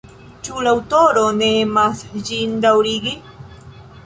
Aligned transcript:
Ĉu 0.45 0.61
la 0.67 0.71
aŭtoro 0.77 1.25
ne 1.41 1.49
emas 1.67 2.01
ĝin 2.31 2.57
daŭrigi? 2.65 3.15